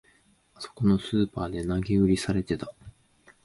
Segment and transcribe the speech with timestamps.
[0.55, 2.73] あそこのスーパーで投げ売りされてた